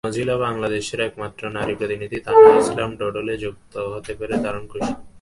[0.07, 4.91] Mozilla বাংলাদেশের একমাত্র নারী প্রতিনিধি তানহা ইসলাম ডুডলে যুক্ত হতে পেরে দারুণ খুশি।